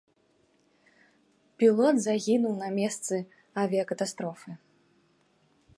[1.63, 3.15] Пілот загінуў на месцы
[3.65, 4.51] авіякатастрофы.